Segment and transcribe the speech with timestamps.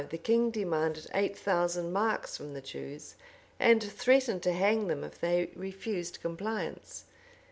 [0.01, 3.13] In 1255, the king demanded eight thousand marks from the Jews,
[3.59, 7.05] and threatened to hang them if they refused compliance.